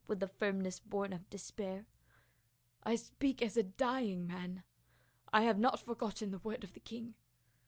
[0.07, 1.85] with the firmness born of despair."
[2.91, 4.63] I speak as a dying man;
[5.31, 7.13] I have not forgotten the word of the king.